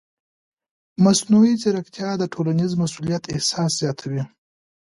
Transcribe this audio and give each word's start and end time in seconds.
مصنوعي 1.03 1.53
ځیرکتیا 1.61 2.09
د 2.17 2.23
ټولنیز 2.33 2.71
مسؤلیت 2.83 3.23
احساس 3.35 3.71
زیاتوي. 3.81 4.23